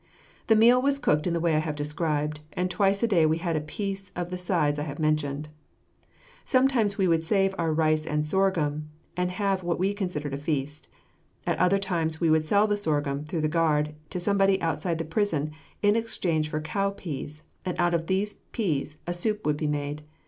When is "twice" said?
2.71-3.03